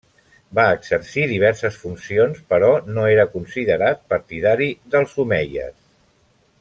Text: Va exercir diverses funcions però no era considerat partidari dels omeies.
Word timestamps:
Va 0.59 0.63
exercir 0.77 1.25
diverses 1.31 1.77
funcions 1.81 2.39
però 2.53 2.71
no 2.95 3.05
era 3.17 3.27
considerat 3.35 4.03
partidari 4.15 4.71
dels 4.97 5.15
omeies. 5.27 5.79